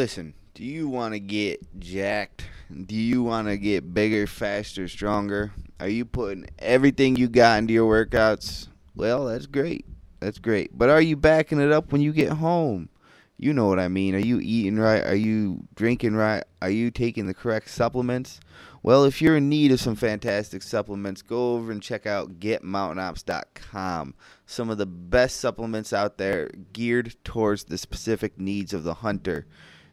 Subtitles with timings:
[0.00, 2.46] Listen, do you want to get jacked?
[2.86, 5.52] Do you want to get bigger, faster, stronger?
[5.78, 8.68] Are you putting everything you got into your workouts?
[8.94, 9.84] Well, that's great.
[10.18, 10.70] That's great.
[10.72, 12.88] But are you backing it up when you get home?
[13.36, 14.14] You know what I mean.
[14.14, 15.04] Are you eating right?
[15.04, 16.44] Are you drinking right?
[16.62, 18.40] Are you taking the correct supplements?
[18.82, 24.14] Well, if you're in need of some fantastic supplements, go over and check out getmountainops.com.
[24.46, 29.46] Some of the best supplements out there geared towards the specific needs of the hunter.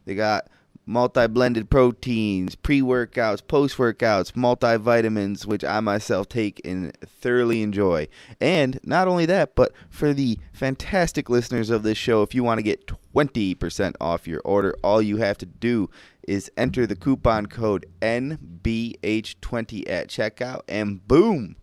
[0.08, 0.48] They got
[0.86, 8.08] multi blended proteins, pre workouts, post workouts, multivitamins, which I myself take and thoroughly enjoy.
[8.40, 12.56] And not only that, but for the fantastic listeners of this show, if you want
[12.56, 15.90] to get 20% off your order, all you have to do
[16.26, 21.56] is enter the coupon code NBH20 at checkout, and boom!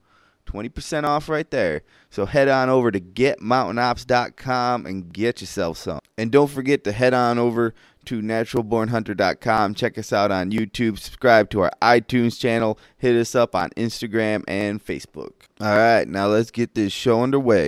[0.46, 1.82] 20% off right there.
[2.10, 6.00] So head on over to getmountainops.com and get yourself some.
[6.18, 7.74] And don't forget to head on over
[8.06, 9.74] to naturalbornhunter.com.
[9.74, 11.00] Check us out on YouTube.
[11.00, 12.80] Subscribe to our iTunes channel.
[12.98, 15.32] Hit us up on Instagram and Facebook.
[15.60, 17.68] All right, now let's get this show underway.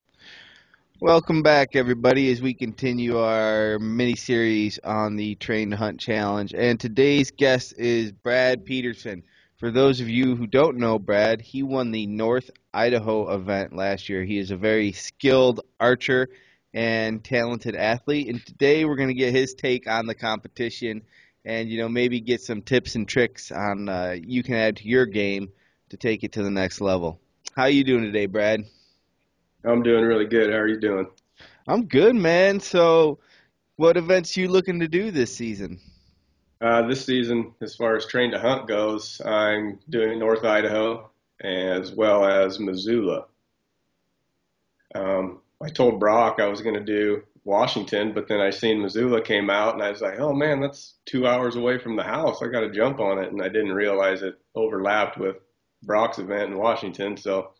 [1.00, 6.56] Welcome back, everybody, as we continue our mini series on the Train to Hunt Challenge.
[6.56, 9.22] And today's guest is Brad Peterson.
[9.58, 14.08] For those of you who don't know Brad, he won the North Idaho event last
[14.08, 14.24] year.
[14.24, 16.30] He is a very skilled archer
[16.76, 18.28] and talented athlete.
[18.28, 21.02] And today we're going to get his take on the competition
[21.44, 24.88] and, you know, maybe get some tips and tricks on uh, you can add to
[24.88, 25.50] your game
[25.90, 27.20] to take it to the next level.
[27.56, 28.64] How you doing today, Brad?
[29.64, 30.52] I'm doing really good.
[30.52, 31.08] How are you doing?
[31.68, 32.60] I'm good, man.
[32.60, 33.18] So,
[33.76, 35.80] what events you looking to do this season?
[36.60, 41.92] Uh, this season, as far as train to hunt goes, I'm doing North Idaho as
[41.92, 43.26] well as Missoula.
[44.96, 49.22] Um, I told Brock I was going to do Washington, but then I seen Missoula
[49.22, 52.42] came out, and I was like, oh man, that's two hours away from the house.
[52.42, 55.38] I got to jump on it, and I didn't realize it overlapped with
[55.84, 57.52] Brock's event in Washington, so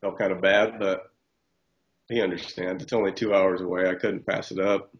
[0.00, 1.12] felt kind of bad, but
[2.08, 2.82] he understands.
[2.82, 3.88] It's only two hours away.
[3.88, 4.94] I couldn't pass it up.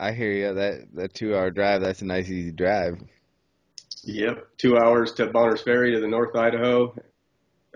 [0.00, 0.54] I hear you.
[0.54, 3.02] That that two hour drive, that's a nice easy drive.
[4.02, 6.94] Yep, two hours to Bonners Ferry to the North Idaho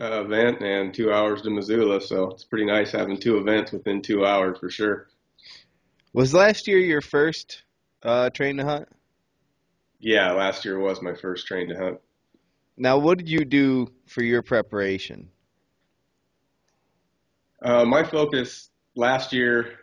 [0.00, 2.00] uh, event, and two hours to Missoula.
[2.00, 5.08] So it's pretty nice having two events within two hours for sure.
[6.14, 7.62] Was last year your first
[8.02, 8.88] uh, train to hunt?
[10.00, 12.00] Yeah, last year was my first train to hunt.
[12.78, 15.28] Now, what did you do for your preparation?
[17.62, 19.78] Uh, my focus last year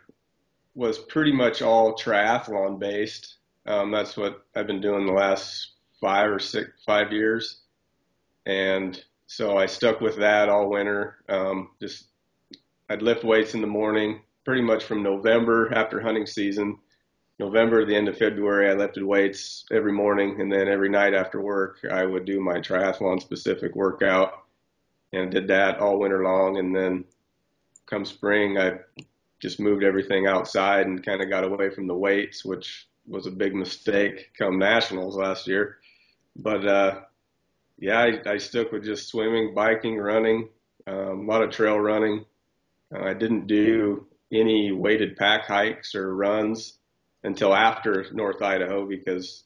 [0.76, 3.38] was pretty much all triathlon based.
[3.66, 7.62] Um, that's what I've been doing the last five or six, five years.
[8.46, 11.18] And so I stuck with that all winter.
[11.30, 12.06] Um, just,
[12.90, 16.78] I'd lift weights in the morning pretty much from November after hunting season.
[17.38, 20.42] November, the end of February, I lifted weights every morning.
[20.42, 24.44] And then every night after work, I would do my triathlon specific workout
[25.14, 26.58] and did that all winter long.
[26.58, 27.06] And then
[27.86, 28.80] come spring, I
[29.42, 33.32] just moved everything outside and kind of got away from the weights, which was a
[33.32, 35.78] big mistake come nationals last year.
[36.36, 37.02] But uh,
[37.80, 40.50] yeah, I, I stuck with just swimming, biking, running,
[40.88, 42.26] um, a lot of trail running.
[42.94, 46.78] Uh, I didn't do any weighted pack hikes or runs
[47.24, 49.44] until after North Idaho because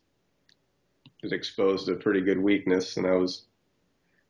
[1.23, 3.45] it exposed a pretty good weakness, and I was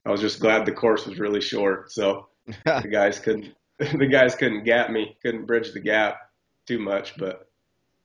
[0.06, 2.28] I was just glad the course was really short, so
[2.66, 6.18] the guys couldn't the guys couldn't gap me, couldn't bridge the gap
[6.66, 7.18] too much.
[7.18, 7.50] But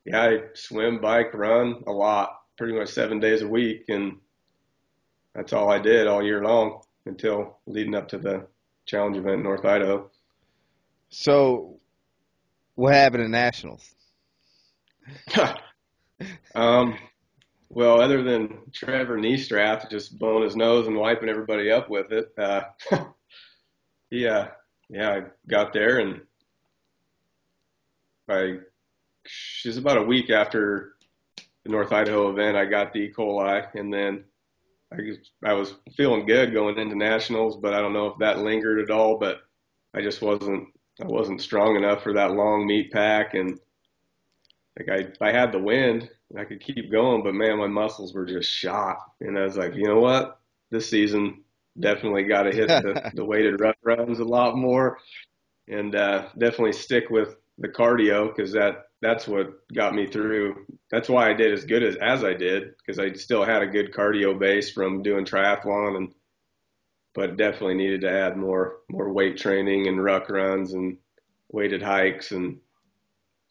[0.05, 4.17] yeah, I swim, bike, run a lot, pretty much seven days a week, and
[5.33, 8.47] that's all I did all year long until leading up to the
[8.85, 10.09] challenge event in North Idaho.
[11.09, 11.79] So,
[12.75, 13.95] what happened in nationals?
[16.55, 16.97] um,
[17.69, 22.33] well, other than Trevor Niestrath just blowing his nose and wiping everybody up with it,
[22.37, 22.63] uh,
[24.09, 24.47] yeah, uh,
[24.91, 26.21] yeah, I got there and
[28.29, 28.57] I,
[29.25, 30.93] she's about a week after
[31.63, 33.13] the North Idaho event, I got the E.
[33.15, 34.25] coli and then
[34.91, 34.97] I,
[35.45, 38.91] I was feeling good going into nationals, but I don't know if that lingered at
[38.91, 39.41] all, but
[39.93, 40.67] I just wasn't,
[41.01, 43.33] I wasn't strong enough for that long meat pack.
[43.33, 43.59] And
[44.77, 44.89] like
[45.21, 48.25] I, I had the wind and I could keep going, but man, my muscles were
[48.25, 48.97] just shot.
[49.21, 50.39] And I was like, you know what?
[50.69, 51.43] This season,
[51.79, 54.99] definitely got to hit the, the weighted run runs a lot more,
[55.67, 60.65] and uh, definitely stick with the cardio because that that's what got me through.
[60.91, 63.67] That's why I did as good as as I did because I still had a
[63.67, 66.13] good cardio base from doing triathlon and
[67.13, 70.97] but definitely needed to add more more weight training and ruck runs and
[71.51, 72.59] weighted hikes and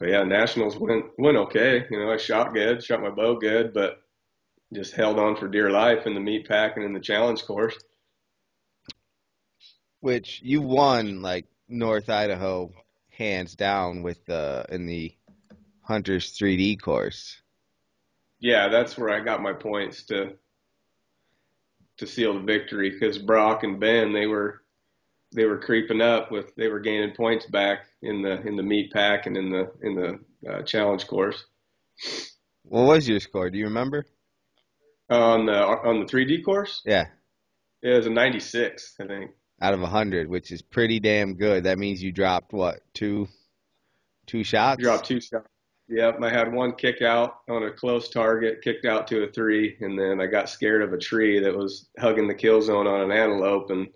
[0.01, 1.85] but yeah, nationals went went okay.
[1.91, 4.03] You know, I shot good, shot my bow good, but
[4.73, 7.77] just held on for dear life in the meat pack and in the challenge course.
[10.01, 12.73] Which you won like North Idaho
[13.11, 15.15] hands down with the in the
[15.83, 17.37] Hunters 3D course.
[18.39, 20.33] Yeah, that's where I got my points to
[21.99, 24.63] to seal the victory because Brock and Ben they were
[25.33, 28.93] they were creeping up with they were gaining points back in the in the meat
[28.93, 31.45] pack and in the in the uh, challenge course.
[32.63, 33.51] What was your score?
[33.51, 34.07] Do you remember?
[35.11, 36.83] On the on the 3D course?
[36.85, 37.07] Yeah.
[37.83, 39.31] It was a 96, I think.
[39.63, 41.65] Out of 100, which is pretty damn good.
[41.65, 43.29] That means you dropped what two
[44.27, 44.83] two shots?
[44.83, 45.47] Dropped two shots.
[45.89, 49.77] Yep, I had one kick out on a close target, kicked out to a three,
[49.81, 53.01] and then I got scared of a tree that was hugging the kill zone on
[53.01, 53.89] an antelope, and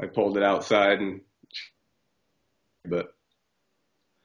[0.00, 0.98] I pulled it outside.
[0.98, 1.20] And
[2.84, 3.14] but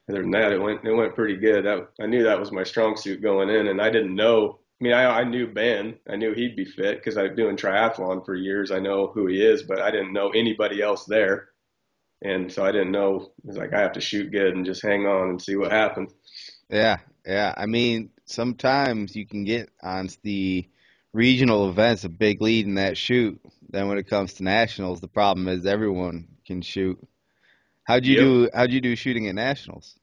[0.09, 1.67] other than that, it went it went pretty good.
[1.67, 4.59] I knew that was my strong suit going in, and I didn't know.
[4.79, 5.95] I mean, I, I knew Ben.
[6.09, 8.71] I knew he'd be fit because I've been doing triathlon for years.
[8.71, 11.49] I know who he is, but I didn't know anybody else there,
[12.21, 13.31] and so I didn't know.
[13.43, 15.71] It was like I have to shoot good and just hang on and see what
[15.71, 16.13] happens.
[16.69, 17.53] Yeah, yeah.
[17.55, 20.67] I mean, sometimes you can get on the
[21.13, 23.39] regional events a big lead in that shoot.
[23.69, 26.99] Then when it comes to nationals, the problem is everyone can shoot.
[27.85, 28.23] How'd you yep.
[28.23, 28.49] do?
[28.53, 29.97] How'd you do shooting at nationals?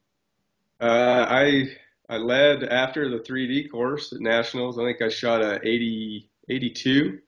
[0.80, 1.76] Uh, I
[2.12, 4.78] I led after the 3D course at nationals.
[4.78, 7.18] I think I shot a 80, 82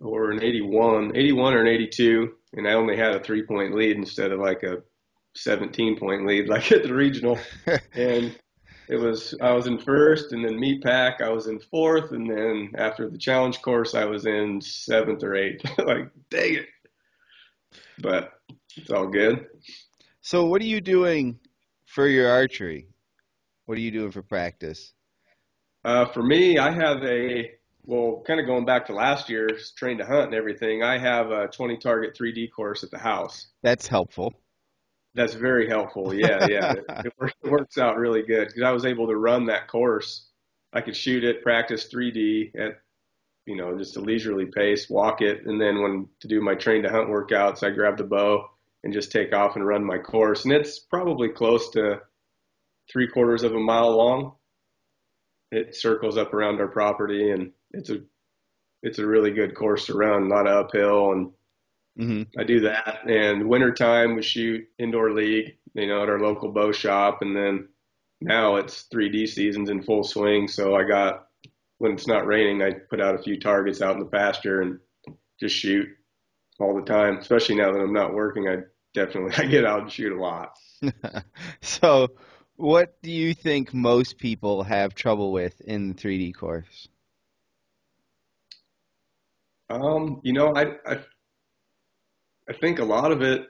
[0.00, 3.96] or an 81, 81 or an 82, and I only had a three point lead
[3.96, 4.78] instead of like a
[5.36, 7.38] 17 point lead like at the regional.
[7.94, 8.36] and
[8.88, 12.28] it was I was in first, and then meat pack I was in fourth, and
[12.28, 15.64] then after the challenge course I was in seventh or eighth.
[15.78, 16.66] like dang it,
[18.00, 18.32] but
[18.76, 19.46] it's all good.
[20.22, 21.38] So what are you doing
[21.86, 22.88] for your archery?
[23.68, 24.94] What are you doing for practice?
[25.84, 27.50] Uh, for me, I have a
[27.84, 30.82] well, kind of going back to last year's train to hunt and everything.
[30.82, 33.48] I have a 20 target 3D course at the house.
[33.62, 34.32] That's helpful.
[35.14, 36.14] That's very helpful.
[36.14, 36.72] Yeah, yeah.
[37.04, 40.26] it, it, works out really good because I was able to run that course.
[40.72, 42.80] I could shoot it, practice 3D at,
[43.44, 46.84] you know, just a leisurely pace, walk it, and then when to do my train
[46.84, 48.48] to hunt workouts, I grab the bow
[48.82, 50.46] and just take off and run my course.
[50.46, 52.00] And it's probably close to
[52.90, 54.34] three quarters of a mile long.
[55.50, 58.00] It circles up around our property, and it's a
[58.82, 60.24] it's a really good course to run.
[60.24, 61.32] A lot of uphill and
[61.98, 62.38] Mm-hmm.
[62.38, 63.00] I do that.
[63.08, 67.22] And wintertime, we shoot indoor league, you know, at our local bow shop.
[67.22, 67.68] And then
[68.20, 70.48] now it's 3D seasons in full swing.
[70.48, 71.26] So I got,
[71.78, 74.78] when it's not raining, I put out a few targets out in the pasture and
[75.40, 75.88] just shoot
[76.60, 77.18] all the time.
[77.18, 78.58] Especially now that I'm not working, I
[78.94, 80.56] definitely I get out and shoot a lot.
[81.62, 82.08] so,
[82.58, 86.88] what do you think most people have trouble with in the 3D course?
[89.70, 90.98] Um, you know, I I
[92.48, 93.46] I think a lot of it,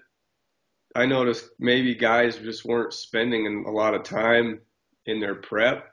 [0.95, 4.61] I noticed maybe guys just weren't spending a lot of time
[5.07, 5.87] in their prep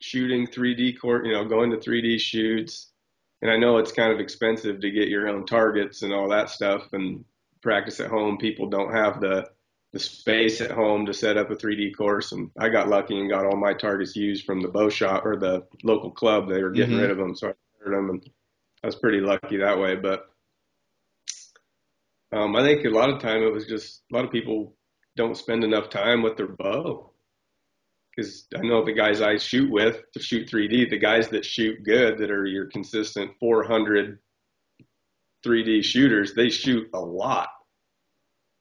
[0.00, 2.92] shooting 3D court, you know, going to 3D shoots.
[3.42, 6.48] And I know it's kind of expensive to get your own targets and all that
[6.48, 7.24] stuff and
[7.60, 8.38] practice at home.
[8.38, 9.50] People don't have the
[9.96, 12.32] the space at home to set up a 3D course.
[12.32, 15.36] And I got lucky and got all my targets used from the bow shop or
[15.36, 16.48] the local club.
[16.48, 17.00] They were getting mm-hmm.
[17.00, 18.30] rid of them, so I ordered them, and
[18.84, 19.96] I was pretty lucky that way.
[19.96, 20.26] But
[22.30, 24.76] um, I think a lot of time it was just a lot of people
[25.16, 27.12] don't spend enough time with their bow.
[28.14, 31.82] Because I know the guys I shoot with to shoot 3D, the guys that shoot
[31.84, 34.18] good, that are your consistent 400
[35.44, 37.48] 3D shooters, they shoot a lot.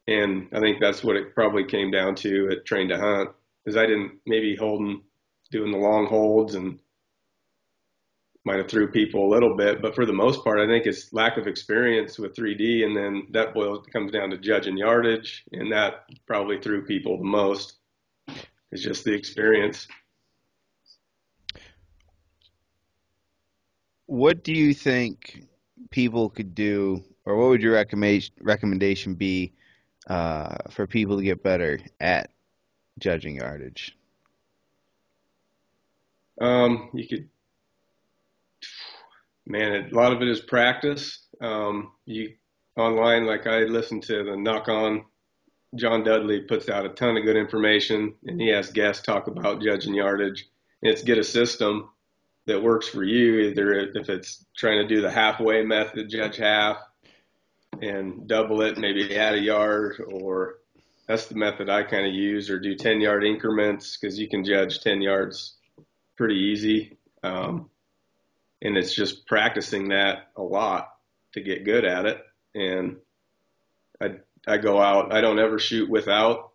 [0.07, 3.29] And I think that's what it probably came down to at Train to Hunt,
[3.65, 5.01] is I didn't maybe holding,
[5.51, 6.79] doing the long holds and
[8.45, 11.11] might have threw people a little bit, but for the most part, I think it's
[11.11, 15.71] lack of experience with 3D, and then that boils comes down to judging yardage, and
[15.71, 17.77] that probably threw people the most.
[18.71, 19.87] It's just the experience.
[24.05, 25.47] What do you think
[25.89, 29.53] people could do, or what would your recommendation be
[30.07, 32.31] uh, for people to get better at
[32.99, 33.97] judging yardage?
[36.39, 37.29] Um, you could
[39.45, 41.19] man, a lot of it is practice.
[41.41, 42.33] Um, you
[42.77, 45.05] online, like I listen to the Nock On.
[45.75, 49.61] John Dudley puts out a ton of good information, and he has guests talk about
[49.61, 50.47] judging yardage.
[50.81, 51.89] And it's get a system
[52.45, 53.39] that works for you.
[53.49, 56.77] Either if it's trying to do the halfway method, judge half,
[57.81, 60.55] and double it, maybe add a yard, or
[61.07, 64.43] that's the method I kind of use, or do 10 yard increments because you can
[64.43, 65.55] judge 10 yards
[66.17, 66.97] pretty easy.
[67.23, 67.69] Um,
[68.61, 70.89] and it's just practicing that a lot
[71.33, 72.21] to get good at it.
[72.55, 72.97] And
[74.01, 74.15] I
[74.47, 75.13] I go out.
[75.13, 76.51] I don't ever shoot without.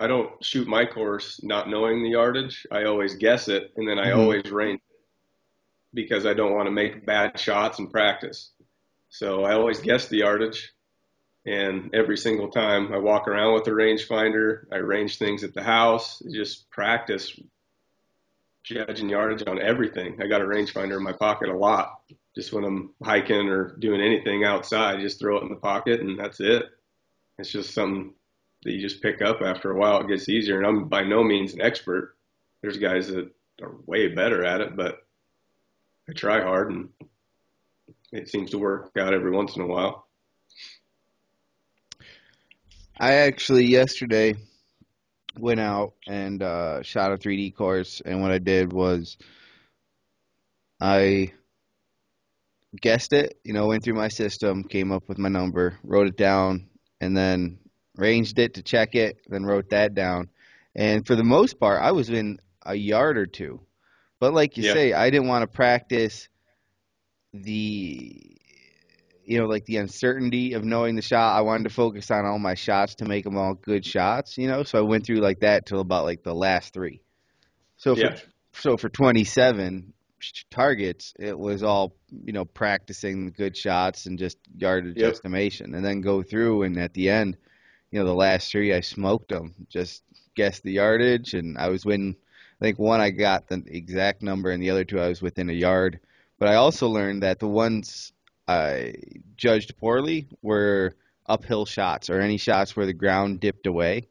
[0.00, 2.66] I don't shoot my course not knowing the yardage.
[2.72, 4.20] I always guess it, and then I mm-hmm.
[4.20, 5.00] always range it
[5.94, 8.50] because I don't want to make bad shots in practice.
[9.12, 10.72] So I always guess the yardage,
[11.44, 15.62] and every single time I walk around with a rangefinder, I range things at the
[15.62, 17.38] house, just practice
[18.64, 20.18] judging yardage on everything.
[20.22, 22.00] I got a rangefinder in my pocket a lot.
[22.34, 26.18] Just when I'm hiking or doing anything outside, just throw it in the pocket and
[26.18, 26.64] that's it.
[27.38, 28.14] It's just something
[28.62, 30.00] that you just pick up after a while.
[30.00, 30.56] It gets easier.
[30.56, 32.16] And I'm by no means an expert.
[32.62, 35.04] There's guys that are way better at it, but
[36.08, 36.88] I try hard and
[38.12, 40.06] it seems to work out every once in a while.
[42.98, 44.34] I actually yesterday
[45.38, 49.16] went out and uh, shot a 3D course, and what I did was
[50.80, 51.32] I
[52.80, 56.16] guessed it, you know, went through my system, came up with my number, wrote it
[56.16, 56.68] down,
[57.00, 57.58] and then
[57.96, 60.28] ranged it to check it, then wrote that down.
[60.74, 63.60] And for the most part, I was in a yard or two.
[64.20, 64.72] But like you yeah.
[64.72, 66.28] say, I didn't want to practice
[67.32, 68.38] the
[69.24, 71.36] you know, like the uncertainty of knowing the shot.
[71.36, 74.48] I wanted to focus on all my shots to make them all good shots, you
[74.48, 74.64] know.
[74.64, 77.00] So I went through like that till about like the last three.
[77.76, 78.14] So for,
[78.52, 79.92] so for 27
[80.50, 85.12] targets, it was all you know practicing good shots and just yardage yep.
[85.12, 87.36] estimation, and then go through and at the end,
[87.90, 89.54] you know, the last three I smoked them.
[89.68, 90.02] Just
[90.34, 92.16] guessed the yardage, and I was winning.
[92.60, 95.50] I think one I got the exact number, and the other two I was within
[95.50, 96.00] a yard.
[96.42, 98.12] But I also learned that the ones
[98.48, 98.94] I
[99.36, 104.08] judged poorly were uphill shots or any shots where the ground dipped away.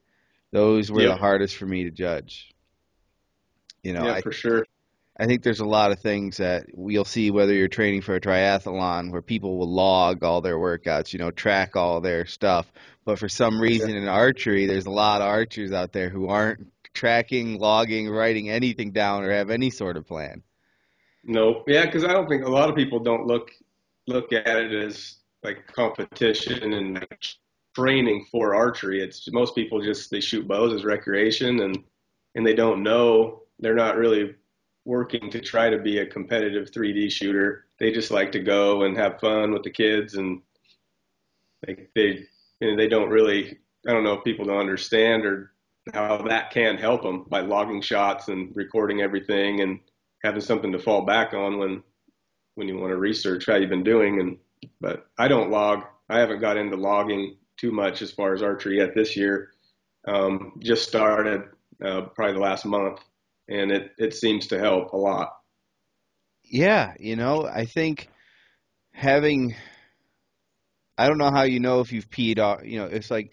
[0.50, 1.10] Those were yep.
[1.10, 2.50] the hardest for me to judge.
[3.82, 4.64] You know, yeah, I, for sure.
[5.20, 8.20] I think there's a lot of things that we'll see whether you're training for a
[8.22, 12.72] triathlon where people will log all their workouts, you know, track all their stuff.
[13.04, 16.72] But for some reason in archery, there's a lot of archers out there who aren't
[16.94, 20.42] tracking, logging, writing anything down or have any sort of plan.
[21.24, 23.50] No, yeah, because I don't think a lot of people don't look
[24.08, 27.24] look at it as like competition and like
[27.76, 29.02] training for archery.
[29.02, 31.82] It's most people just they shoot bows as recreation and
[32.34, 34.34] and they don't know they're not really
[34.84, 37.66] working to try to be a competitive 3D shooter.
[37.78, 40.42] They just like to go and have fun with the kids and
[41.66, 42.26] like they
[42.60, 45.52] you know, they don't really I don't know if people don't understand or
[45.94, 49.80] how that can help them by logging shots and recording everything and
[50.22, 51.82] having something to fall back on when
[52.54, 54.20] when you want to research how you've been doing.
[54.20, 54.38] And
[54.80, 55.84] but I don't log.
[56.08, 59.50] I haven't got into logging too much as far as archery yet this year.
[60.06, 61.42] Um, just started
[61.84, 63.00] uh, probably the last month,
[63.48, 65.32] and it it seems to help a lot.
[66.44, 68.08] Yeah, you know, I think
[68.92, 69.54] having
[70.98, 72.60] I don't know how you know if you've peed off.
[72.64, 73.32] You know, it's like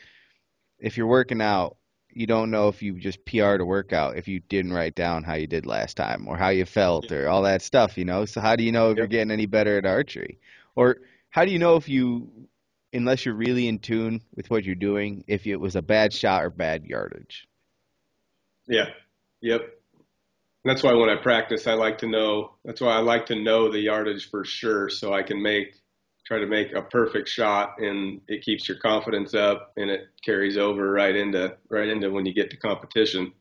[0.80, 1.78] if you're working out
[2.12, 5.36] you don't know if you just PR'd a workout if you didn't write down how
[5.36, 8.26] you did last time or how you felt or all that stuff, you know.
[8.26, 10.40] So how do you know if you're getting any better at archery?
[10.76, 10.98] Or
[11.30, 12.30] how do you know if you
[12.92, 16.44] unless you're really in tune with what you're doing, if it was a bad shot
[16.44, 17.48] or bad yardage?
[18.68, 18.90] Yeah.
[19.42, 19.62] Yep.
[20.66, 23.72] That's why when I practice I like to know that's why I like to know
[23.72, 25.79] the yardage for sure so I can make
[26.30, 30.58] try to make a perfect shot and it keeps your confidence up and it carries
[30.58, 33.34] over right into right into when you get to competition.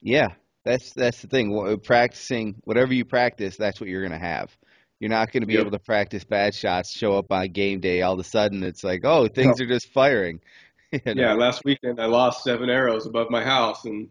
[0.00, 0.28] Yeah,
[0.64, 1.78] that's that's the thing.
[1.84, 4.56] Practicing whatever you practice, that's what you're going to have.
[4.98, 5.62] You're not going to be yep.
[5.62, 8.00] able to practice bad shots, show up on game day.
[8.00, 10.40] All of a sudden, it's like, oh, things are just firing.
[10.92, 11.22] you know?
[11.22, 14.08] Yeah, last weekend I lost seven arrows above my house, and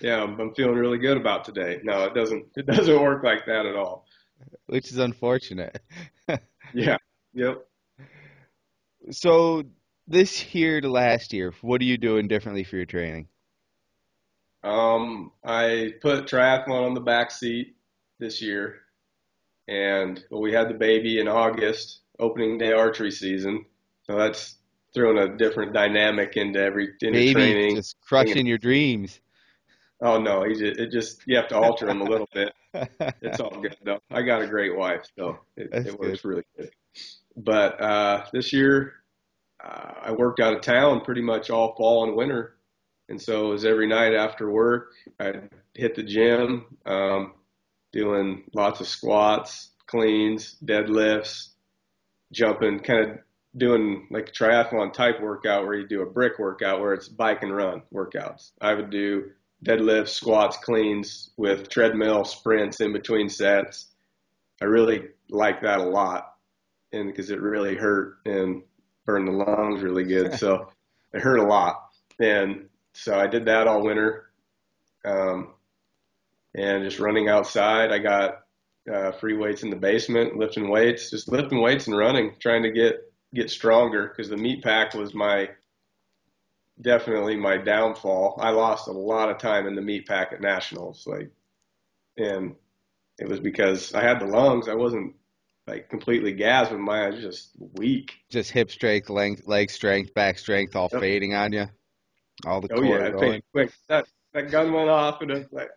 [0.00, 1.78] yeah, I'm, I'm feeling really good about today.
[1.84, 2.46] No, it doesn't.
[2.56, 4.06] It doesn't work like that at all
[4.66, 5.80] which is unfortunate.
[6.74, 6.96] yeah.
[7.34, 7.66] Yep.
[9.10, 9.64] So
[10.08, 13.28] this year to last year, what are you doing differently for your training?
[14.62, 17.76] Um, I put triathlon on the back seat
[18.18, 18.80] this year,
[19.68, 23.64] and well, we had the baby in August, opening day archery season.
[24.02, 24.56] So that's
[24.92, 27.76] throwing a different dynamic into every into baby training.
[27.76, 29.20] Just crushing your dreams.
[30.00, 32.52] Oh no, he just it just you have to alter him a little bit.
[33.22, 34.00] It's all good though.
[34.10, 36.28] I got a great wife, so it, it works good.
[36.28, 36.70] really good.
[37.36, 38.94] But uh, this year,
[39.62, 42.56] uh, I worked out of town pretty much all fall and winter,
[43.08, 44.92] and so it was every night after work.
[45.20, 47.34] I'd hit the gym, um,
[47.92, 51.48] doing lots of squats, cleans, deadlifts,
[52.32, 53.18] jumping, kind of
[53.56, 57.42] doing like a triathlon type workout where you do a brick workout where it's bike
[57.42, 58.50] and run workouts.
[58.60, 59.30] I would do
[59.66, 63.88] deadlifts, squats, cleans with treadmill sprints in between sets.
[64.62, 66.34] I really like that a lot,
[66.92, 68.62] and because it really hurt and
[69.04, 70.68] burned the lungs really good, so
[71.12, 71.90] it hurt a lot.
[72.20, 74.30] And so I did that all winter,
[75.04, 75.54] um,
[76.54, 77.92] and just running outside.
[77.92, 78.42] I got
[78.92, 82.70] uh, free weights in the basement, lifting weights, just lifting weights and running, trying to
[82.70, 83.02] get
[83.34, 85.48] get stronger because the meat pack was my
[86.80, 88.38] definitely my downfall.
[88.40, 91.30] I lost a lot of time in the meat pack at nationals, like,
[92.16, 92.54] and
[93.18, 94.68] it was because I had the lungs.
[94.68, 95.14] I wasn't
[95.66, 98.14] like completely gassed, but my I was just weak.
[98.30, 101.00] Just hip strength, length, leg strength, back strength, all yep.
[101.00, 101.66] fading on you.
[102.44, 103.42] All the oh yeah, going.
[103.52, 103.72] quick.
[103.88, 105.70] That that gun went off, and it's like,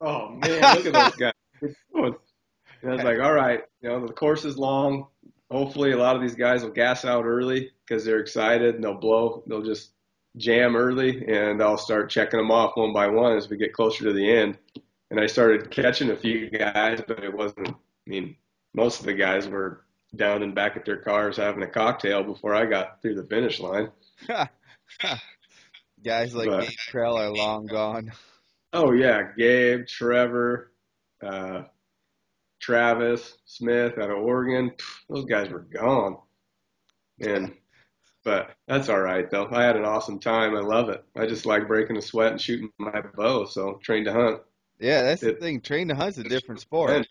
[0.00, 1.32] oh man, look at those guys.
[2.80, 5.08] And I was like, all right, you know, the course is long.
[5.50, 9.00] Hopefully, a lot of these guys will gas out early because they're excited and they'll
[9.00, 9.42] blow.
[9.48, 9.90] They'll just
[10.36, 14.04] jam early, and I'll start checking them off one by one as we get closer
[14.04, 14.58] to the end.
[15.10, 17.68] And I started catching a few guys, but it wasn't.
[17.68, 17.74] I
[18.06, 18.36] mean,
[18.74, 19.84] most of the guys were
[20.16, 23.60] down and back at their cars having a cocktail before I got through the finish
[23.60, 23.90] line.
[26.04, 28.12] guys like but, Gabe Krell are long gone.
[28.72, 30.72] Oh yeah, Gabe, Trevor,
[31.22, 31.62] uh,
[32.60, 34.72] Travis Smith out of Oregon.
[35.08, 36.18] Those guys were gone.
[37.20, 37.54] And
[38.28, 39.48] but that's all right though.
[39.50, 40.54] I had an awesome time.
[40.54, 41.02] I love it.
[41.16, 43.46] I just like breaking a sweat and shooting my bow.
[43.46, 44.42] So train to hunt.
[44.78, 45.62] Yeah, that's it, the thing.
[45.62, 47.08] Train to hunt's a different sport.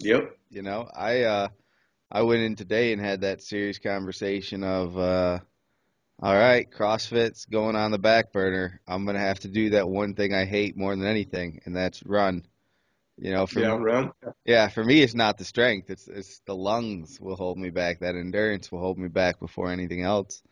[0.00, 0.36] Yep.
[0.50, 1.48] You know, I uh
[2.10, 5.38] I went in today and had that serious conversation of uh
[6.20, 8.80] all right, CrossFit's going on the back burner.
[8.88, 12.04] I'm gonna have to do that one thing I hate more than anything, and that's
[12.04, 12.44] run.
[13.18, 14.10] You know, for yeah, me.
[14.44, 15.90] Yeah, for me, it's not the strength.
[15.90, 18.00] It's it's the lungs will hold me back.
[18.00, 20.42] That endurance will hold me back before anything else.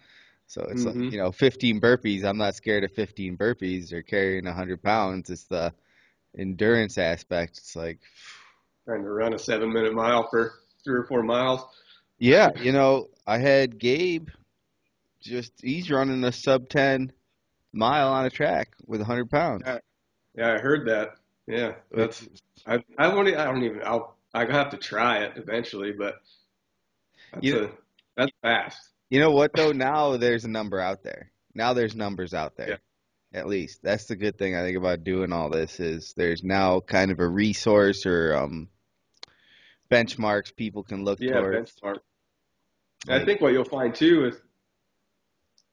[0.47, 1.03] So it's mm-hmm.
[1.03, 2.25] like, you know, 15 burpees.
[2.25, 5.31] I'm not scared of 15 burpees or carrying 100 pounds.
[5.31, 5.73] It's the
[6.37, 7.59] endurance aspect.
[7.59, 8.01] It's like
[8.85, 11.65] trying to run a seven minute mile for three or four miles.
[12.19, 14.29] Yeah, you know, I had Gabe.
[15.21, 17.13] Just he's running a sub 10
[17.73, 19.63] mile on a track with 100 pounds.
[19.65, 19.79] Yeah,
[20.37, 21.17] yeah I heard that.
[21.51, 22.27] Yeah, that's
[22.67, 26.21] I I don't I don't even I'll I have to try it eventually, but
[27.33, 27.71] that's you, a,
[28.17, 28.81] that's fast.
[29.09, 29.73] You know what though?
[29.73, 31.33] Now there's a number out there.
[31.55, 32.69] Now there's numbers out there.
[32.69, 33.41] Yeah.
[33.41, 36.81] At least that's the good thing I think about doing all this is there's now
[36.81, 38.69] kind of a resource or um
[39.91, 41.73] benchmarks people can look yeah, towards.
[41.73, 41.99] benchmark.
[43.09, 44.37] Like, I think what you'll find too is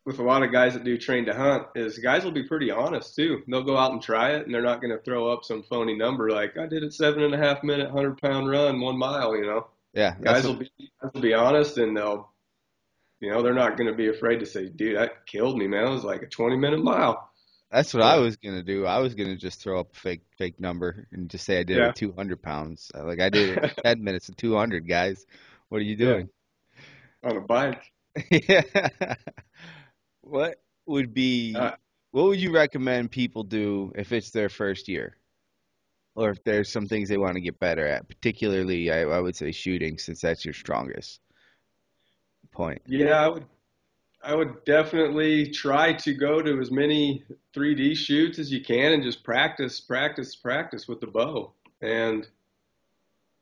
[0.08, 2.72] with a lot of guys that do train to hunt is guys will be pretty
[2.72, 3.44] honest too.
[3.46, 5.98] They'll go out and try it, and they're not going to throw up some phony
[5.98, 9.36] number like I did a seven and a half minute, hundred pound run, one mile.
[9.36, 10.72] You know, yeah, guys will be
[11.04, 12.32] guys will be honest, and they'll,
[13.20, 15.86] you know, they're not going to be afraid to say, "Dude, that killed me, man.
[15.86, 17.30] It was like a twenty minute mile."
[17.70, 18.14] That's what yeah.
[18.14, 18.86] I was gonna do.
[18.86, 21.80] I was gonna just throw up a fake fake number and just say I did
[21.80, 21.90] yeah.
[21.90, 22.90] it 200 pounds.
[22.96, 25.26] Uh, like I did it 10 minutes of 200, guys.
[25.68, 26.30] What are you doing?
[27.24, 27.30] Yeah.
[27.30, 27.84] On a bike.
[28.32, 28.62] yeah.
[30.30, 31.72] What would be uh,
[32.12, 35.18] what would you recommend people do if it's their first year?
[36.16, 39.36] Or if there's some things they want to get better at, particularly I, I would
[39.36, 41.20] say shooting since that's your strongest
[42.52, 42.82] point.
[42.88, 43.46] Yeah, I would
[44.24, 47.24] I would definitely try to go to as many
[47.56, 51.54] 3D shoots as you can and just practice, practice, practice with the bow.
[51.82, 52.28] And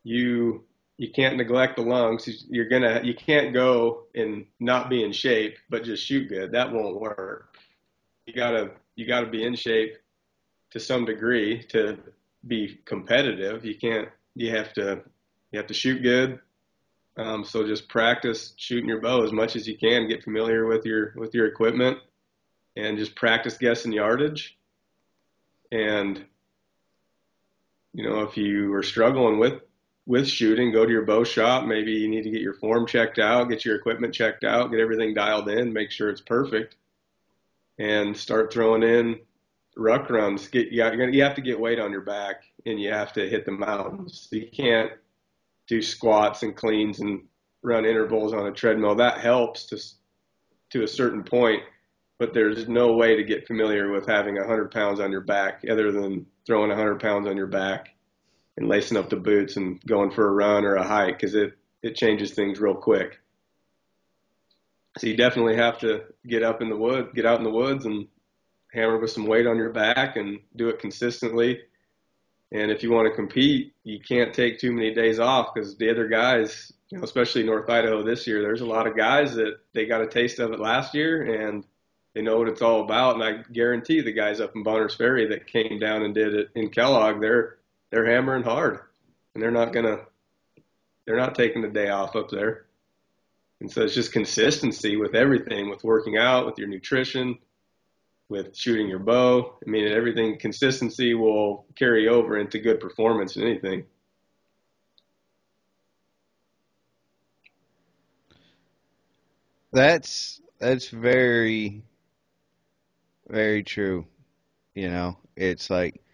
[0.03, 0.65] you
[0.97, 2.45] you can't neglect the lungs.
[2.49, 6.51] You're gonna you can't go and not be in shape, but just shoot good.
[6.53, 7.55] That won't work.
[8.25, 9.97] You gotta you gotta be in shape
[10.71, 11.97] to some degree to
[12.47, 13.65] be competitive.
[13.65, 14.09] You can't.
[14.35, 15.01] You have to
[15.51, 16.39] you have to shoot good.
[17.17, 20.07] Um, so just practice shooting your bow as much as you can.
[20.07, 21.97] Get familiar with your with your equipment,
[22.77, 24.57] and just practice guessing yardage.
[25.73, 26.23] And
[27.93, 29.61] you know if you are struggling with
[30.05, 31.65] with shooting, go to your bow shop.
[31.65, 34.79] Maybe you need to get your form checked out, get your equipment checked out, get
[34.79, 36.75] everything dialed in, make sure it's perfect,
[37.79, 39.19] and start throwing in
[39.75, 40.47] ruck runs.
[40.47, 43.45] Get you, you have to get weight on your back, and you have to hit
[43.45, 44.27] the mountains.
[44.31, 44.91] You can't
[45.67, 47.23] do squats and cleans and
[47.63, 48.95] run intervals on a treadmill.
[48.95, 49.79] That helps to
[50.71, 51.61] to a certain point,
[52.19, 55.91] but there's no way to get familiar with having 100 pounds on your back other
[55.91, 57.94] than throwing 100 pounds on your back
[58.57, 61.57] and lacing up the boots and going for a run or a hike because it
[61.81, 63.19] it changes things real quick.
[64.97, 67.85] So you definitely have to get up in the wood, get out in the woods
[67.85, 68.07] and
[68.73, 71.61] hammer with some weight on your back and do it consistently.
[72.51, 75.89] And if you want to compete, you can't take too many days off because the
[75.89, 79.57] other guys, you know, especially North Idaho this year, there's a lot of guys that
[79.73, 81.65] they got a taste of it last year and
[82.13, 83.15] they know what it's all about.
[83.15, 86.49] And I guarantee the guys up in Bonners Ferry that came down and did it
[86.55, 87.57] in Kellogg, they're
[87.95, 88.81] they're hammering hard,
[89.33, 89.99] and they're not gonna
[91.05, 92.65] they're not taking the day off up there.
[93.61, 97.37] And so it's just consistency with everything, with working out, with your nutrition,
[98.27, 99.57] with shooting your bow.
[99.65, 103.85] I mean, everything consistency will carry over into good performance in anything.
[109.71, 111.81] That's that's very
[113.29, 114.05] very true.
[114.73, 116.04] You know, it's like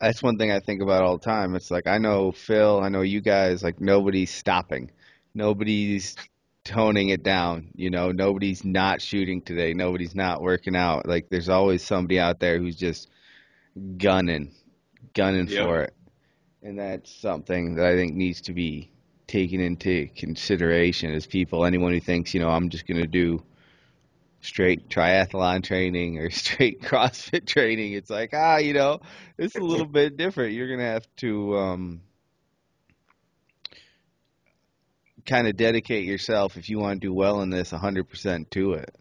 [0.00, 1.54] that's one thing I think about all the time.
[1.54, 4.90] It's like I know Phil, I know you guys, like nobody's stopping.
[5.34, 6.16] Nobody's
[6.64, 7.68] toning it down.
[7.74, 9.74] You know, nobody's not shooting today.
[9.74, 11.06] Nobody's not working out.
[11.06, 13.08] Like there's always somebody out there who's just
[13.96, 14.52] gunning,
[15.14, 15.64] gunning yep.
[15.64, 15.94] for it.
[16.62, 18.90] And that's something that I think needs to be
[19.26, 21.64] taken into consideration as people.
[21.64, 23.42] Anyone who thinks, you know, I'm just going to do
[24.40, 29.00] straight triathlon training or straight CrossFit training, it's like, ah, you know,
[29.36, 30.52] it's a little bit different.
[30.52, 32.00] You're going to have to um,
[35.26, 38.94] kind of dedicate yourself if you want to do well in this 100% to it.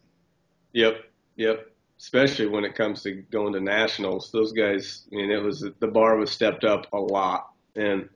[0.73, 0.97] Yep,
[1.35, 1.71] yep.
[1.99, 5.07] Especially when it comes to going to nationals, those guys.
[5.11, 8.07] I mean, it was the bar was stepped up a lot, and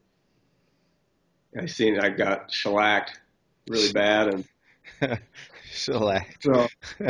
[1.60, 3.20] I seen I got shellacked
[3.68, 4.46] really bad,
[5.02, 5.20] and
[5.76, 6.44] shellacked.
[6.44, 6.68] So,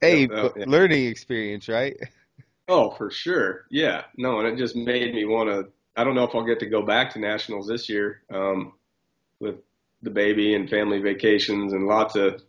[0.00, 0.48] hey, yeah.
[0.66, 1.96] learning experience, right?
[2.68, 3.66] Oh, for sure.
[3.70, 4.02] Yeah.
[4.16, 6.66] No, and it just made me want to I don't know if I'll get to
[6.66, 8.72] go back to nationals this year um,
[9.38, 9.56] with
[10.02, 12.42] the baby and family vacations and lots of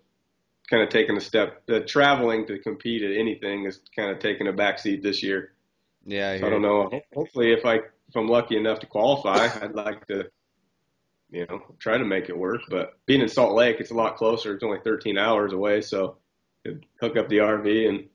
[0.70, 1.62] kind of taking a step.
[1.70, 5.52] Uh, traveling to compete at anything is kind of taking a backseat this year.
[6.06, 6.90] Yeah, I, so I don't know.
[7.14, 10.26] Hopefully, if I if I'm lucky enough to qualify, I'd like to,
[11.32, 12.62] you know, try to make it work.
[12.70, 14.54] But being in Salt Lake, it's a lot closer.
[14.54, 16.18] It's only 13 hours away, so
[17.00, 18.08] hook up the RV and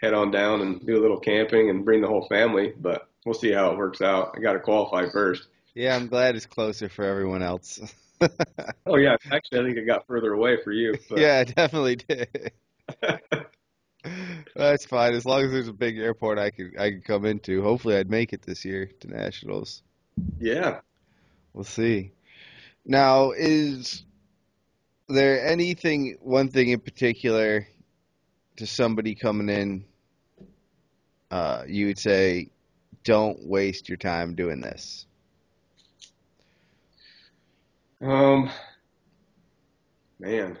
[0.00, 2.72] head on down and do a little camping and bring the whole family.
[2.78, 4.34] But we'll see how it works out.
[4.36, 5.48] I got to qualify first.
[5.74, 7.80] Yeah, I'm glad it's closer for everyone else.
[8.86, 10.94] oh yeah, actually, I think it got further away for you.
[11.08, 11.18] But.
[11.18, 12.52] Yeah, it definitely did.
[14.54, 17.62] That's fine as long as there's a big airport I could I could come into.
[17.62, 19.82] Hopefully, I'd make it this year to nationals.
[20.38, 20.80] Yeah,
[21.52, 22.12] we'll see.
[22.86, 24.04] Now, is
[25.08, 27.66] there anything, one thing in particular,
[28.56, 29.84] to somebody coming in,
[31.30, 32.50] uh, you would say
[33.04, 35.06] don't waste your time doing this?
[38.02, 38.50] Um,
[40.18, 40.58] man,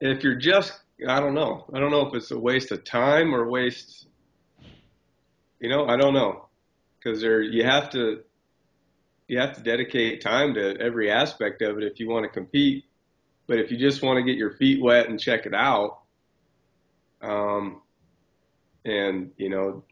[0.00, 1.64] if you're just, I don't know.
[1.74, 4.06] I don't know if it's a waste of time or waste.
[5.58, 6.48] You know, I don't know,
[6.98, 8.22] because there you have to
[9.30, 12.84] you have to dedicate time to every aspect of it if you want to compete.
[13.46, 16.00] But if you just want to get your feet wet and check it out,
[17.22, 17.80] um,
[18.84, 19.84] and you know,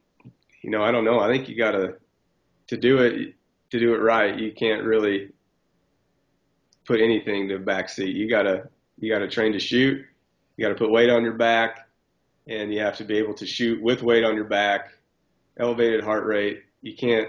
[0.60, 1.20] you know, I don't know.
[1.20, 3.36] I think you got to do it
[3.70, 4.36] to do it right.
[4.36, 5.30] You can't really
[6.84, 8.16] put anything to the back seat.
[8.16, 10.04] You gotta you gotta train to shoot.
[10.56, 11.88] You gotta put weight on your back,
[12.48, 14.94] and you have to be able to shoot with weight on your back,
[15.60, 16.64] elevated heart rate.
[16.82, 17.28] You can't.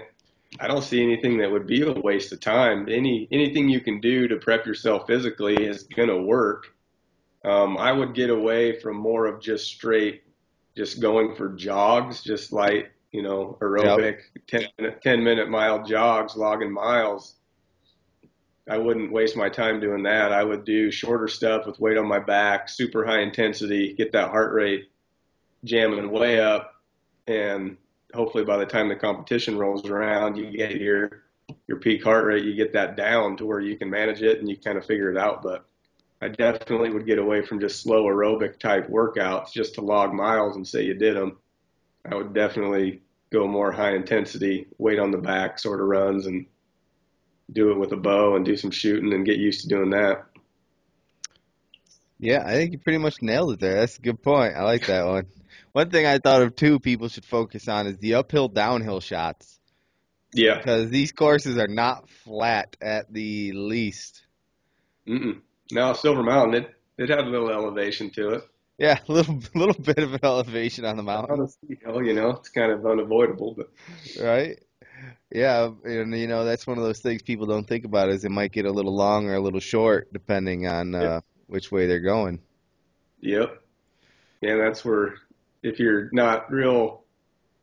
[0.58, 2.88] I don't see anything that would be a waste of time.
[2.88, 6.74] Any anything you can do to prep yourself physically is gonna work.
[7.44, 10.22] Um, I would get away from more of just straight
[10.76, 14.46] just going for jogs, just light, you know, aerobic, yep.
[14.46, 17.36] 10, minute, 10 minute mile jogs, logging miles.
[18.68, 20.32] I wouldn't waste my time doing that.
[20.32, 24.30] I would do shorter stuff with weight on my back, super high intensity, get that
[24.30, 24.90] heart rate
[25.64, 26.74] jamming way up,
[27.26, 27.76] and
[28.14, 31.22] hopefully by the time the competition rolls around, you get your
[31.66, 34.48] your peak heart rate, you get that down to where you can manage it and
[34.48, 35.42] you kind of figure it out.
[35.42, 35.64] But
[36.22, 40.56] I definitely would get away from just slow aerobic type workouts just to log miles
[40.56, 41.38] and say you did them.
[42.10, 46.46] I would definitely go more high intensity, weight on the back sort of runs and
[47.52, 50.26] do it with a bow and do some shooting and get used to doing that.
[52.20, 53.76] Yeah, I think you pretty much nailed it there.
[53.76, 54.54] That's a good point.
[54.54, 55.26] I like that one.
[55.72, 59.58] One thing I thought of too, people should focus on is the uphill downhill shots.
[60.34, 60.58] Yeah.
[60.58, 64.26] Because these courses are not flat at the least.
[65.08, 65.40] Mm-mm.
[65.72, 68.44] No, Silver Mountain, it, it had a little elevation to it.
[68.76, 71.40] Yeah, a little little bit of an elevation on the mountain.
[71.40, 73.70] On a hill, you know, it's kind of unavoidable, but
[74.22, 74.58] right.
[75.30, 78.30] Yeah, and you know that's one of those things people don't think about is it
[78.30, 82.00] might get a little long or a little short depending on uh, which way they're
[82.00, 82.40] going.
[83.20, 83.62] Yep.
[84.40, 85.14] Yeah, that's where
[85.62, 87.04] if you're not real,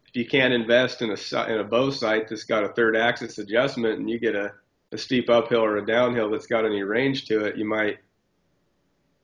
[0.08, 3.38] if you can't invest in a in a bow sight that's got a third axis
[3.38, 4.54] adjustment, and you get a,
[4.92, 7.98] a steep uphill or a downhill that's got any range to it, you might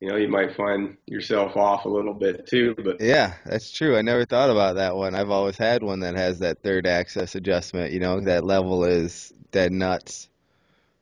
[0.03, 2.75] you know, you might find yourself off a little bit too.
[2.77, 3.95] But yeah, that's true.
[3.95, 5.15] I never thought about that one.
[5.15, 7.93] I've always had one that has that third axis adjustment.
[7.93, 10.27] You know, that level is dead nuts.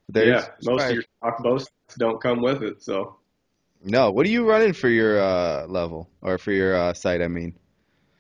[0.07, 2.83] There's, yeah, most of your stock bows don't come with it.
[2.83, 3.15] So
[3.83, 7.21] no, what are you running for your uh, level or for your uh, sight?
[7.21, 7.55] I mean,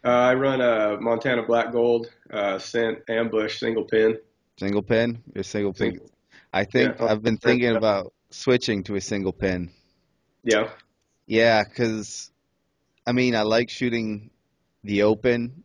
[0.03, 4.17] uh, I run a Montana Black Gold uh, Ascent Ambush single pin.
[4.57, 5.91] Single pin, your single pin.
[5.91, 6.11] Single.
[6.53, 9.71] I think yeah, I've been thinking about switching to a single pin.
[10.43, 10.69] Yeah.
[11.27, 12.31] Yeah, because
[13.05, 14.31] I mean, I like shooting
[14.83, 15.63] the open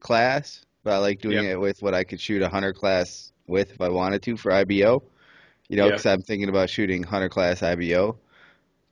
[0.00, 3.72] class, but I like doing it with what I could shoot a hunter class with
[3.72, 5.02] if I wanted to for IBO.
[5.68, 8.18] You know, because I'm thinking about shooting hunter class IBO.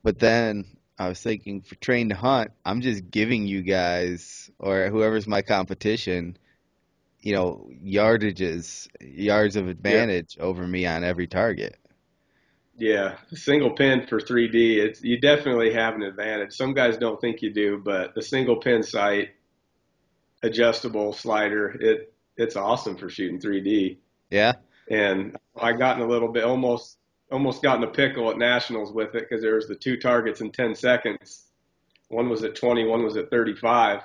[0.02, 0.64] But then
[0.98, 5.42] I was thinking for train to hunt, I'm just giving you guys or whoever's my
[5.42, 6.36] competition,
[7.20, 11.76] you know, yardages, yards of advantage over me on every target.
[12.76, 16.54] Yeah, single pin for 3D, it's you definitely have an advantage.
[16.54, 19.30] Some guys don't think you do, but the single pin sight,
[20.42, 23.98] adjustable slider, it it's awesome for shooting 3D.
[24.30, 24.54] Yeah.
[24.90, 26.96] And I got in a little bit, almost
[27.33, 30.40] almost got in a pickle at nationals with it because there was the two targets
[30.40, 31.47] in 10 seconds.
[32.09, 34.01] One was at 20, one was at 35.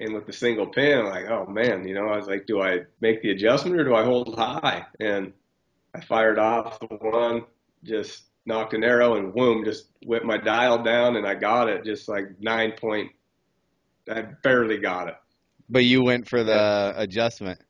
[0.00, 2.60] And with the single pin, I'm like, oh man, you know, I was like, do
[2.60, 4.84] I make the adjustment or do I hold high?
[4.98, 5.32] And
[5.94, 7.44] I fired off the one
[7.84, 11.84] just knocked an arrow and boom, just whipped my dial down and I got it
[11.84, 13.12] just like nine point.
[14.10, 15.14] I barely got it.
[15.68, 16.92] But you went for the yeah.
[16.96, 17.60] adjustment.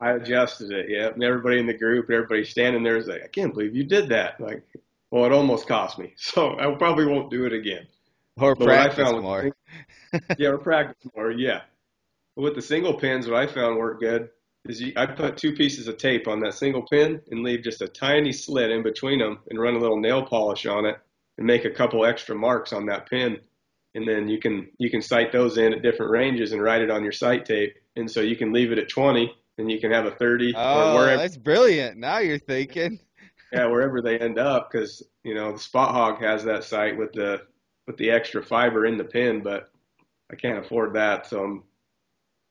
[0.00, 1.08] I adjusted it, yeah.
[1.08, 4.08] And everybody in the group, everybody standing there is like, I can't believe you did
[4.08, 4.40] that.
[4.40, 4.62] Like,
[5.10, 7.86] well, it almost cost me, so I probably won't do it again.
[8.38, 9.50] Or but practice more.
[10.38, 11.30] yeah, or practice more.
[11.30, 11.62] Yeah.
[12.34, 14.30] But with the single pins, what I found worked good
[14.66, 17.82] is you, I put two pieces of tape on that single pin and leave just
[17.82, 20.96] a tiny slit in between them and run a little nail polish on it
[21.36, 23.38] and make a couple extra marks on that pin.
[23.94, 26.90] And then you can you can sight those in at different ranges and write it
[26.90, 27.74] on your sight tape.
[27.96, 30.60] And so you can leave it at 20 and you can have a 30 oh,
[30.60, 31.22] or wherever.
[31.22, 31.98] that's brilliant.
[31.98, 32.98] Now you're thinking.
[33.52, 37.12] yeah, wherever they end up, because you know the Spot Hogg has that sight with
[37.12, 37.42] the
[37.86, 39.70] with the extra fiber in the pin, but
[40.30, 41.64] I can't afford that, so I'm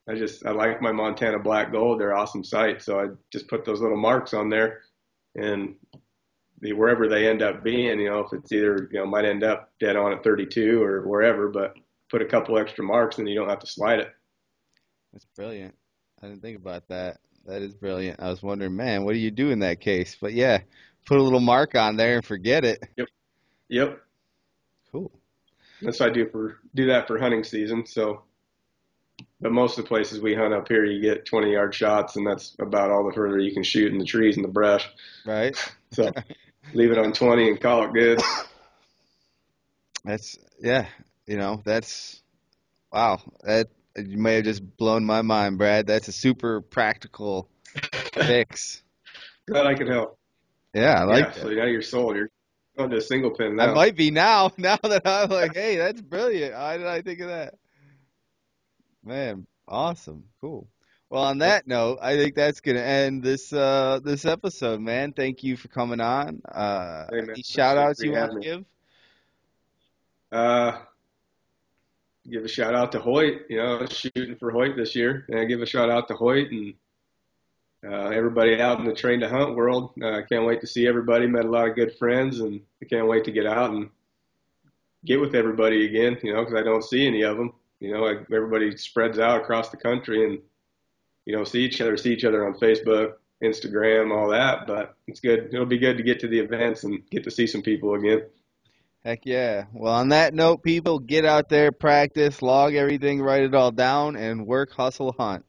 [0.10, 2.00] I just I like my Montana Black Gold.
[2.00, 4.82] They're awesome sights, so I just put those little marks on there,
[5.36, 5.76] and
[6.62, 9.44] the, wherever they end up being, you know, if it's either you know might end
[9.44, 11.76] up dead on at 32 or wherever, but
[12.10, 14.12] put a couple extra marks, and you don't have to slide it.
[15.14, 15.76] That's brilliant.
[16.22, 17.20] I didn't think about that.
[17.46, 18.22] That is brilliant.
[18.22, 20.18] I was wondering, man, what do you do in that case?
[20.20, 20.60] But yeah,
[21.06, 22.84] put a little mark on there and forget it.
[22.98, 23.08] Yep.
[23.70, 24.02] Yep.
[24.92, 25.12] Cool.
[25.82, 27.86] That's what I do for do that for hunting season.
[27.86, 28.24] So
[29.42, 32.28] but most of the places we hunt up here, you get 20 yard shots, and
[32.28, 34.88] that's about all the further you can shoot in the trees and the brush.
[35.26, 35.56] Right.
[35.92, 36.12] So
[36.76, 38.22] leave it on 20 and call it good.
[40.06, 40.86] That's yeah.
[41.26, 42.22] You know that's
[42.94, 43.20] wow.
[43.42, 43.70] That
[44.08, 45.88] you may have just blown my mind, Brad.
[45.88, 47.50] That's a super practical
[48.14, 48.84] fix.
[49.48, 50.18] Glad I could help.
[50.74, 51.42] Yeah, I like yeah, that.
[51.42, 52.16] So now you're sold.
[52.16, 52.30] You're
[52.78, 53.72] going to a single pin now.
[53.72, 54.52] I might be now.
[54.58, 56.54] Now that I'm like, hey, that's brilliant.
[56.54, 57.56] How did I think of that?
[59.04, 60.68] Man, awesome, cool.
[61.10, 65.14] Well, on that note, I think that's gonna end this uh, this episode, man.
[65.14, 66.42] Thank you for coming on.
[66.48, 68.66] Uh, hey, any shout outs you want to give?
[70.32, 70.78] Uh,
[72.28, 73.42] give a shout out to Hoyt.
[73.50, 76.74] You know, shooting for Hoyt this year, and give a shout out to Hoyt and
[77.86, 79.92] uh, everybody out in the train to hunt world.
[80.02, 81.28] I uh, can't wait to see everybody.
[81.28, 83.90] Met a lot of good friends, and I can't wait to get out and
[85.06, 86.18] get with everybody again.
[86.24, 87.54] You know, because I don't see any of them.
[87.80, 90.40] You know, like everybody spreads out across the country and
[91.26, 94.68] you know see each other, see each other on Facebook, Instagram, all that.
[94.68, 95.50] But it's good.
[95.54, 98.24] It'll be good to get to the events and get to see some people again.
[99.04, 99.66] Heck yeah.
[99.74, 104.16] Well, on that note, people, get out there, practice, log everything, write it all down,
[104.18, 105.46] and work, hustle, hunt.